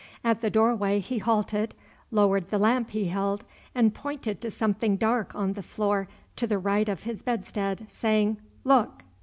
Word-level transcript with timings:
At 0.23 0.41
the 0.41 0.49
doorway 0.49 0.99
he 0.99 1.19
halted, 1.19 1.75
lowered 2.09 2.49
the 2.49 2.57
lamp 2.57 2.89
he 2.89 3.09
held, 3.09 3.45
and 3.75 3.93
pointed 3.93 4.41
to 4.41 4.49
something 4.49 4.97
dark 4.97 5.35
on 5.35 5.53
the 5.53 5.61
floor 5.61 6.07
to 6.37 6.47
the 6.47 6.57
right 6.57 6.89
of 6.89 7.03
his 7.03 7.21
bedstead, 7.21 7.85
saying, 7.87 8.41
"Look!" 8.63 9.03